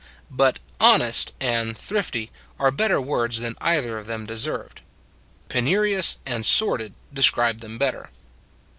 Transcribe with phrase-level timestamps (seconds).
[0.31, 4.81] But honest and thrifty are better words than either of them deserved;
[5.47, 8.09] penurious and sordid describe them better.